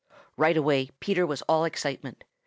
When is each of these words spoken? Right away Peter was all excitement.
Right 0.35 0.57
away 0.57 0.89
Peter 0.99 1.27
was 1.27 1.43
all 1.43 1.63
excitement. 1.63 2.23